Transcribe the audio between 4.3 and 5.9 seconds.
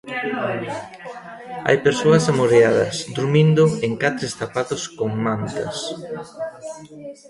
tapados con mantas.